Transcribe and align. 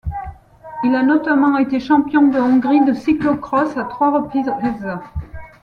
Il 0.83 0.95
a 0.95 1.03
notamment 1.03 1.59
été 1.59 1.79
champion 1.79 2.25
de 2.27 2.39
Hongrie 2.39 2.83
de 2.83 2.91
cyclo-cross 2.91 3.77
à 3.77 3.83
trois 3.83 4.09
reprises. 4.09 4.51